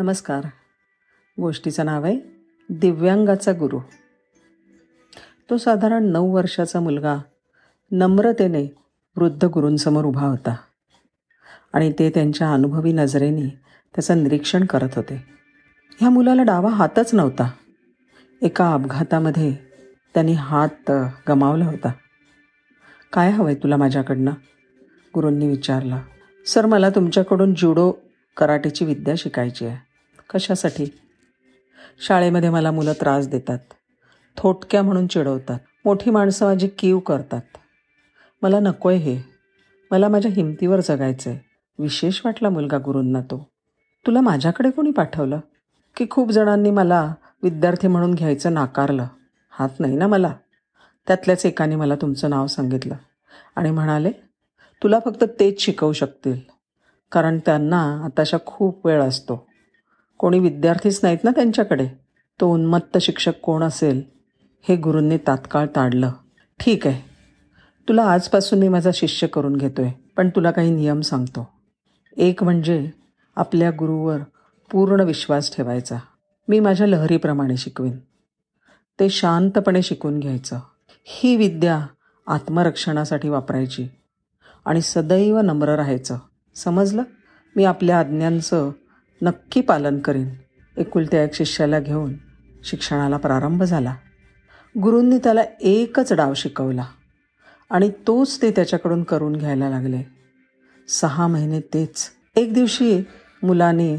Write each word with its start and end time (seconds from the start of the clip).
नमस्कार. 0.00 0.44
गोष्टीचं 1.40 1.84
नाव 1.86 2.04
आहे 2.04 2.20
दिव्यांगाचा 2.70 3.52
गुरु. 3.52 3.78
तो 5.50 5.56
साधारण 5.56 6.04
नऊ 6.04 6.34
वर्षाचा 6.34 6.80
मुलगा 6.80 7.16
नम्रतेने 7.90 8.74
वृद्ध 9.16 9.44
गुरूंसमोर 9.44 10.04
उभा 10.04 10.26
होता. 10.26 10.56
आणि 11.72 11.92
ते 11.98 12.10
त्यांच्या 12.10 12.52
अनुभवी 12.52 12.92
नजरेने 12.92 13.48
त्याचं 13.94 14.22
निरीक्षण 14.22 14.64
करत 14.64 14.88
होते. 14.96 15.26
ह्या 16.00 16.10
मुलाला 16.10 16.42
डावा 16.42 16.70
हातच 16.70 17.14
नव्हता. 17.14 17.50
एका 18.42 18.72
अपघातामध्ये 18.72 19.56
त्यांनी 20.14 20.32
हात 20.32 20.92
गमावला 21.28 21.64
होता. 21.64 21.92
काय 23.12 23.30
हवं 23.30 23.46
आहे 23.46 23.54
तुला 23.54 23.76
माझ्याकडनं? 23.76 24.32
गुरूंनी 25.14 25.48
विचारलं. 25.48 25.98
सर 26.46 26.66
मला 26.66 26.90
तुमच्याकडून 26.90 27.54
जुडो 27.54 27.92
कराटेची 28.36 28.84
विद्या 28.84 29.14
शिकायची 29.18 29.66
आहे. 29.66 29.89
कशासाठी? 30.34 30.86
शाळेमध्ये 32.06 32.50
मला 32.50 32.70
मुलं 32.70 32.92
त्रास 32.92 33.28
देतात. 33.28 33.58
थोटक्या 34.36 34.82
म्हणून 34.82 35.06
चिडवतात. 35.06 35.58
मोठी 35.84 36.10
माणसं 36.10 36.46
माझी 36.46 36.68
कीव 36.68 36.98
करतात. 36.98 37.42
मला 38.42 38.58
नको 38.58 38.88
आहे 38.88 38.98
हे. 38.98 39.22
मला 39.90 40.08
माझ्या 40.08 40.32
हिमतीवर 40.32 40.80
जगायचं 40.80 41.30
आहे 41.30 41.38
विशेष 41.78 42.20
वाटला 42.24 42.48
मुलगा 42.48 42.78
गुरूंना 42.78 43.20
तो. 43.20 43.50
तुला 44.06 44.20
माझ्याकडे 44.20 44.70
कोणी 44.70 44.90
पाठवलं? 44.90 45.40
की 45.96 46.06
खूप 46.10 46.30
जणांनी 46.30 46.70
मला 46.70 47.14
विद्यार्थी 47.42 47.88
म्हणून 47.88 48.14
घ्यायचं 48.14 48.54
नाकारलं? 48.54 49.06
हात 49.50 49.68
नाही 49.78 49.96
ना 49.96 50.06
मला? 50.06 50.34
त्यातल्याच 51.06 51.46
एकाने 51.46 51.76
मला 51.76 51.94
तुमचं 51.94 52.30
नाव 52.30 52.46
सांगितलं. 52.46 52.94
आणि 53.56 53.70
म्हणाले 53.70 54.10
तुला 54.82 54.98
फक्त 55.04 55.24
तेच 55.24 55.60
शिकवू 55.60 55.92
शकतील. 55.92 56.40
कारण 57.12 57.38
त्यांना 57.38 58.04
आताशा 58.04 58.36
खूप 58.46 58.86
वेळ 58.86 59.02
असतो. 59.02 59.49
कोणी 60.20 60.38
विद्यार्थीच 60.38 61.00
नाहीत 61.02 61.18
ना 61.24 61.30
त्यांच्याकडे? 61.30 61.88
तो 62.40 62.54
उन्मत्त 62.54 62.98
शिक्षक 62.98 63.32
कोण 63.32 63.62
असेल? 63.62 64.02
हे 64.62 64.76
गुरूंनी 64.76 65.16
तात्काळ 65.16 65.66
ताडलं. 65.66 66.10
ठीक 66.60 66.86
आहे. 66.86 67.10
तुला 67.88 68.02
आजपासून 68.02 68.58
मी 68.58 68.68
माझा 68.68 68.90
शिष्य 68.94 69.26
करून 69.26 69.56
घेतो 69.56 69.82
आहे 69.82 70.10
पण 70.16 70.28
तुला 70.28 70.50
काही 70.50 70.70
नियम 70.70 71.00
सांगतो. 71.00 71.50
एक 72.16 72.42
म्हणजे 72.42 72.90
आपल्या 73.36 73.70
गुरुवर 73.70 74.18
पूर्ण 74.72 75.00
विश्वास 75.00 75.56
ठेवायचा. 75.56 75.96
मी 76.48 76.60
माझ्या 76.60 76.86
लहरीप्रमाणे 76.86 77.56
शिकवीन. 77.56 77.96
ते 79.00 79.08
शांतपणे 79.08 79.82
शिकून 79.82 80.18
घ्यायचं. 80.18 80.60
ही 81.04 81.36
विद्या 81.36 81.86
आत्मरक्षणासाठी 82.26 83.28
वापरायची 83.28 83.88
आणि 84.64 84.80
सदैव 84.80 85.38
नम्र 85.38 85.68
राहायचं. 85.68 86.18
समजलं? 86.54 87.02
मी 87.56 87.64
आपल्या 87.64 87.98
आज्ञांचं 87.98 88.70
नक्की 89.22 89.60
पालन 89.60 89.98
करीन. 89.98 90.28
एकुलत्या 90.76 91.24
एक 91.24 91.34
शिष्याला 91.34 91.80
घेऊन 91.80 92.14
शिक्षणाला 92.64 93.16
प्रारंभ 93.16 93.62
झाला. 93.62 93.96
गुरूंनी 94.82 95.18
त्याला 95.18 95.40
एकच 95.60 96.12
डाव 96.12 96.34
शिकवला 96.34 96.84
आणि 97.70 97.90
तोच 98.06 98.42
ते 98.42 98.50
त्याच्याकडून 98.50 99.02
करून 99.02 99.36
घ्यायला 99.36 99.68
लागले. 99.68 100.02
सहा 100.88 101.26
महिने 101.26 101.60
तेच. 101.60 102.10
एक 102.36 102.54
दिवशी 102.54 103.02
मुलाने 103.42 103.96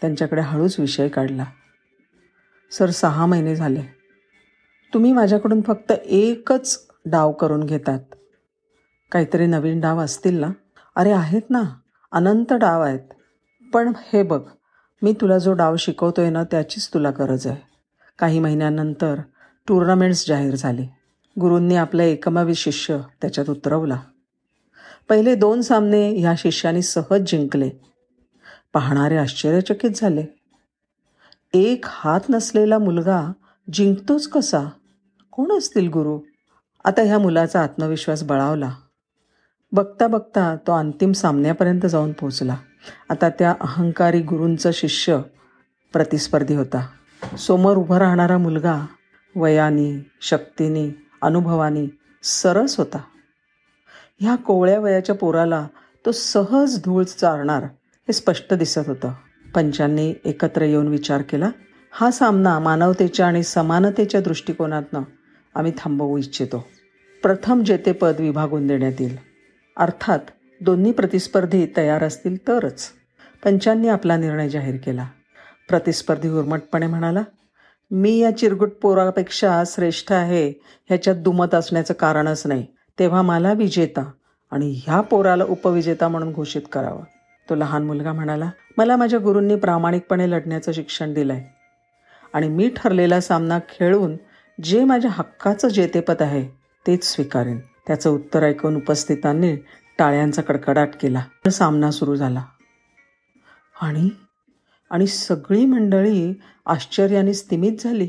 त्यांच्याकडे 0.00 0.40
हळूच 0.40 0.80
विषय 0.80 1.08
काढला. 1.08 1.44
सर 2.70 2.90
सहा 2.90 3.26
महिने 3.26 3.56
झाले. 3.56 3.82
तुम्ही 4.94 5.12
माझ्याकडून 5.12 5.62
फक्त 5.62 5.92
एकच 5.92 6.88
डाव 7.06 7.32
करून 7.32 7.64
घेतात. 7.64 8.00
काहीतरी 9.12 9.46
नवीन 9.46 9.80
डाव 9.80 9.98
असतील 9.98 10.40
ना? 10.40 10.48
अरे 10.96 11.12
आहेत 11.12 11.42
ना. 11.50 11.62
अनंत 12.12 12.52
डाव 12.52 12.82
आहेत. 12.82 13.00
पण 13.72 13.92
हे 14.12 14.22
बघ 14.22 14.40
मी 15.02 15.12
तुला 15.12 15.38
जो 15.38 15.52
डाव 15.52 15.76
शिकवतोय 15.76 16.30
ना 16.30 16.44
त्याचीच 16.44 16.88
तुला 16.94 17.10
गरज 17.10 17.46
आहे. 17.46 17.56
काही 18.18 18.38
महिन्यानंतर 18.38 19.20
टुर्नामेंट्स 19.66 20.28
जाहीर 20.28 20.54
झाले. 20.54 20.86
गुरूंनी 21.40 21.76
आपला 21.76 22.02
एकमावी 22.02 22.54
शिष्य 22.54 22.98
त्याच्यात 23.20 23.50
उतरवला. 23.50 24.00
पहिले 25.08 25.34
दोन 25.34 25.60
सामने 25.60 26.16
ह्या 26.16 26.34
शिष्याने 26.38 26.82
सहज 26.82 27.20
जिंकले. 27.20 27.70
पाहणारे 28.72 29.16
आश्चर्यचकित 29.16 29.90
झाले. 29.96 30.24
एक 31.54 31.84
हात 31.88 32.20
नसलेला 32.30 32.78
मुलगा 32.78 33.32
जिंकतोच 33.72 34.28
कसा? 34.28 34.60
कोण 35.30 35.58
असतील 35.58 35.88
गुरु? 35.88 36.18
आता 36.84 37.02
ह्या 37.02 37.18
मुलाचा 37.18 37.62
आत्मविश्वास 37.62 38.22
बळावला. 38.22 38.74
बघता 39.72 40.06
बघता 40.06 40.56
तो 40.56 40.72
अंतिम 40.72 41.12
सामन्यापर्यंत 41.12 41.86
जाऊन 41.86 42.12
पोचला 42.12 42.56
आता 43.08 43.28
त्या 43.28 43.54
अहंकारी 43.60 44.20
गुरूंचा 44.20 44.70
शिष्य 44.72 45.20
प्रतिस्पर्धी 45.92 46.54
होता. 46.54 46.86
समोर 47.38 47.76
उभा 47.76 47.98
राहणारा 47.98 48.38
मुलगा 48.38 48.86
वयानी 49.36 49.98
शक्तीनी 50.20 50.90
अनुभवानी 51.22 51.88
सरस 52.22 52.76
होता. 52.78 52.98
ह्या 54.20 54.36
कोवळ्या 54.36 54.80
वयाच्या 54.80 55.14
पोराला 55.14 55.66
तो 56.06 56.12
सहज 56.12 56.78
धूळ 56.84 57.04
चारणार 57.04 57.62
हे 57.64 58.12
स्पष्ट 58.12 58.54
दिसत 58.54 58.82
होतं. 58.86 59.12
पंचांनी 59.54 60.14
एकत्र 60.24 60.62
येऊन 60.62 60.88
विचार 60.88 61.22
केला. 61.22 61.50
हा 61.90 62.10
सामना 62.10 62.58
मानवतेच्या 62.58 63.26
आणि 63.26 63.42
समानतेच्या 63.42 64.20
दृष्टिकोनातनं 64.20 65.02
आम्ही 65.54 65.72
थांबवू 65.78 66.18
इच्छितो. 66.18 66.68
प्रथम 67.22 67.62
जेतेपद 67.62 68.14
विभागून 68.18 68.66
देण्यात 68.66 68.92
येईल. 69.00 69.16
अर्थात 69.76 70.18
दोन्ही 70.60 70.92
प्रतिस्पर्धी 70.92 71.66
तयार 71.76 72.04
असतील 72.04 72.36
तरच. 72.48 72.86
पंचांनी 73.44 73.88
आपला 73.88 74.16
निर्णय 74.16 74.48
जाहीर 74.48 74.76
केला. 74.86 75.06
प्रतिस्पर्धी 75.68 76.28
उर्मटपणे 76.28 76.86
म्हणाला 76.86 77.22
मी 77.90 78.18
या 78.18 78.36
चिरगुट 78.36 78.70
पोरापेक्षा 78.82 79.62
श्रेष्ठ 79.66 80.12
आहे 80.12 80.48
ह्याच्यात 80.86 81.16
दुमत 81.16 81.54
असण्याचं 81.54 81.94
कारणच 81.94 82.46
नाही. 82.46 82.66
तेव्हा 82.98 83.22
मला 83.22 83.52
विजेता 83.52 84.10
आणि 84.50 84.80
ह्या 84.84 85.00
पोराला 85.00 85.44
उपविजेता 85.44 86.08
म्हणून 86.08 86.32
घोषित 86.32 86.62
करावं. 86.72 87.02
तो 87.50 87.54
लहान 87.54 87.82
मुलगा 87.82 88.12
म्हणाला 88.12 88.50
मला 88.76 88.96
माझ्या 88.96 89.18
गुरूंनी 89.18 89.56
प्रामाणिकपणे 89.56 90.30
लढण्याचं 90.30 90.72
शिक्षण 90.72 91.14
दिलं 91.14 91.32
आहे 91.32 91.44
आणि 92.32 92.48
मी 92.48 92.70
ठरलेला 92.76 93.20
सामना 93.20 93.58
खेळून 93.58 94.16
जे 94.62 94.84
माझ्या 94.84 95.10
हक्काचं 95.14 95.68
जेतेपद 95.68 96.22
आहे 96.22 96.48
तेच 96.86 97.04
स्वीकारेन. 97.04 97.58
त्याचं 97.86 98.10
उत्तर 98.10 98.42
ऐकून 98.42 98.76
उपस्थितांनी 98.76 99.56
टाळ्यांचा 99.98 100.42
कडकडाट 100.42 100.90
केला. 101.00 101.50
सामना 101.50 101.90
सुरू 101.90 102.16
झाला. 102.16 102.44
आणि 103.80 104.10
आणि 104.90 105.06
सगळी 105.06 105.64
मंडळी 105.66 106.40
आश्चर्याने 106.66 107.34
स्थिमित 107.34 107.72
झाली. 107.80 108.08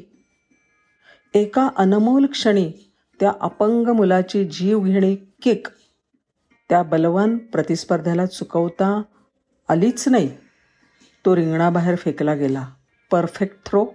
एका 1.34 1.70
अनमोल 1.76 2.26
क्षणी 2.26 2.72
त्या 3.20 3.34
अपंग 3.42 3.88
मुलाची 3.88 4.46
जीव 4.46 4.80
घेणी 4.80 5.16
किक. 5.16 5.68
त्या 6.70 6.84
बलवान 6.84 7.38
प्रतिस्पर्ध्याला 7.38 8.26
चुकवता 8.26 9.02
आलीच 9.70 10.08
नाही. 10.08 10.38
तो 11.26 11.36
रिंगणाबाहेर 11.36 11.96
फेकला 11.96 12.34
गेला. 12.34 12.68
Perfect 13.12 13.66
throw 13.66 13.88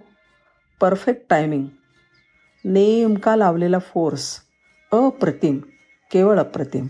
perfect 0.81 1.21
timing. 1.29 1.65
नेमका 2.65 3.35
लावलेला 3.35 3.79
फोर्स 3.79 4.39
अप्रतिम 4.91 5.57
केवळ 6.11 6.39
अप्रतिम. 6.39 6.87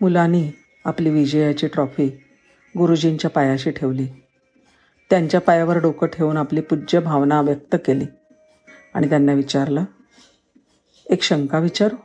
मुलांनी 0.00 0.50
आपली 0.84 1.10
विजयाची 1.10 1.66
ट्रॉफी 1.66 2.08
गुरुजींच्या 2.78 3.30
पायाशी 3.30 3.70
ठेवली. 3.70 4.06
त्यांच्या 5.10 5.40
पायावर 5.40 5.76
डोकं 5.78 6.06
ठेवून 6.06 6.36
आपली 6.36 6.60
पूज्य 6.60 7.00
भावना 7.00 7.40
व्यक्त 7.40 7.76
केली. 7.84 8.04
आणि 8.94 9.08
त्यांना 9.08 9.32
विचारलं 9.32 9.84
एक 11.10 11.22
शंका 11.22 11.58
विचारू? 11.58 11.96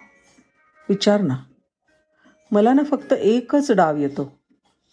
विचार 0.90 1.22
ना. 1.22 1.38
मला 2.52 2.74
ना 2.74 2.84
फक्त 2.84 3.14
एकच 3.14 3.72
डाव 3.72 3.98
येतो. 3.98 4.40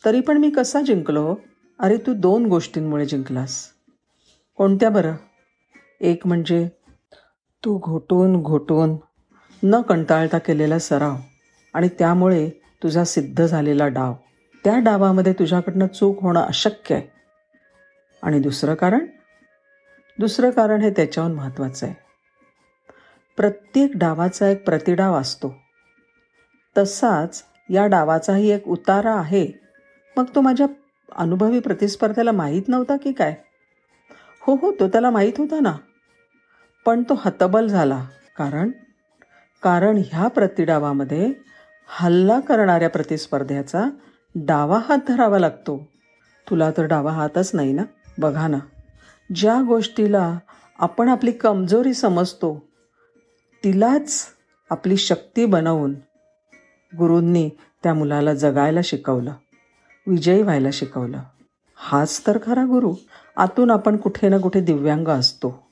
तरी 0.04 0.20
पण 0.20 0.38
मी 0.38 0.50
कसा 0.50 0.80
जिंकलो 0.80 1.22
हो? 1.22 1.34
अरे 1.78 1.96
तू 1.96 2.14
दोन 2.14 2.46
गोष्टींमुळे 2.46 3.06
जिंकलास. 3.06 3.68
कोणत्या 4.56 4.90
बरं? 4.90 5.14
एक 6.00 6.26
म्हणजे 6.26 6.68
तू 7.64 7.78
घोटून 7.78 8.42
घोटून 8.42 8.96
न 9.62 9.80
कंटाळता 9.80 10.38
केलेला 10.38 10.78
सराव 10.78 11.16
आणि 11.74 11.88
त्यामुळे 11.88 12.61
तुझा 12.82 13.04
सिद्ध 13.04 13.46
झालेला 13.46 13.88
डाव. 13.88 14.14
त्या 14.64 14.78
डावामध्ये 14.78 15.32
तुझ्याकडनं 15.32 15.86
चूक 15.86 16.22
होणं 16.22 16.40
अशक्य 16.40 16.94
आहे. 16.94 17.12
आणि 18.22 18.40
दुसरं 18.40 18.74
कारण? 18.74 19.06
दुसरं 20.18 20.50
कारण 20.50 20.80
हे 20.80 20.90
त्याच्याहून 20.90 21.32
महत्त्वाचं 21.32 21.86
आहे. 21.86 21.94
प्रत्येक 23.36 23.90
डावाचा 23.94 24.48
एक 24.48 24.64
प्रतिडाव 24.64 25.14
असतो. 25.14 25.54
तसाच 26.78 27.44
या 27.70 27.86
डावाचाही 27.86 28.50
एक 28.50 28.68
उतारा 28.68 29.14
आहे. 29.14 29.48
मग 30.16 30.24
तो 30.34 30.40
माझ्या 30.40 30.66
अनुभवी 31.12 31.60
प्रतिस्पर्ध्याला 31.60 32.32
माहीत 32.32 32.62
नव्हता 32.68 32.96
की 32.96 33.12
काय? 33.12 33.34
हो 34.40 34.54
हो 34.54 34.72
तो 34.72 34.88
त्याला 34.88 35.10
माहीत 35.10 35.32
होता 35.38 35.60
ना. 35.60 35.76
पण 36.86 37.02
तो 37.02 37.14
हतबल 37.24 37.66
झाला. 37.66 38.06
कारण? 38.36 38.70
कारण 39.62 40.02
ह्या 40.06 40.28
प्रतिडावामध्ये 40.28 41.32
हल्ला 41.86 42.40
करणाऱ्या 42.40 42.90
प्रतिस्पर्ध्याचा 42.90 43.84
डावा 44.34 44.78
हात 44.78 44.98
धरावा 45.08 45.38
लागतो. 45.38 45.88
तुला 46.50 46.70
तर 46.70 46.86
डावा 46.86 47.12
हातच 47.12 47.50
नाही 47.54 47.72
ना? 47.72 47.82
बघा 48.18 48.48
ना. 48.48 48.58
ज्या 49.34 49.62
गोष्टीला 49.62 50.38
आपण 50.78 51.08
आपली 51.08 51.32
कमजोरी 51.32 51.94
समजतो 51.94 52.62
तिलाच 53.64 54.26
आपली 54.70 54.96
शक्ती 54.96 55.44
बनवून 55.44 55.94
गुरूंनी 56.98 57.50
त्या 57.82 57.94
मुलाला 57.94 58.34
जगायला 58.34 58.80
शिकवलं 58.84 59.32
विजयी 60.06 60.42
व्हायला 60.42 60.68
शिकवलं. 60.72 61.18
हाच 61.76 62.22
तर 62.26 62.38
खरा 62.42 62.64
गुरु. 62.64 62.92
आतून 63.36 63.70
आपण 63.70 63.96
कुठे 63.96 64.28
ना 64.28 64.38
कुठे 64.38 64.60
दिव्यांग 64.60 65.08
असतो 65.08 65.62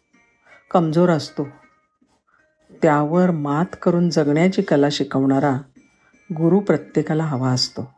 कमजोर 0.71 1.09
असतो. 1.09 1.49
त्यावर 2.83 3.31
मात 3.31 3.77
करून 3.83 4.11
जगण्याची 4.11 4.62
कला 4.62 4.89
शिकवणारा 4.93 5.59
गुरु 6.37 6.61
प्रत्येकाला 6.61 7.25
हवा 7.25 7.50
असतो. 7.50 7.94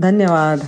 धन्यवाद. 0.00 0.58